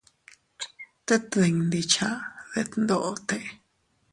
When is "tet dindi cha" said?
1.05-2.09